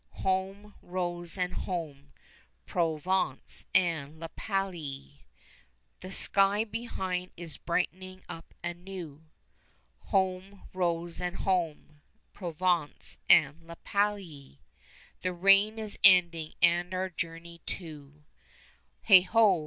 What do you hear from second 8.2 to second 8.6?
up